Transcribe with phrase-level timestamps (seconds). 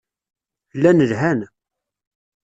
[0.77, 1.39] Llan lhan.